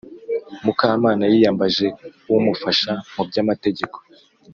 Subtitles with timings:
[0.63, 1.85] mukamana yiyambaje
[2.35, 3.97] umufasha mu by’amategeko,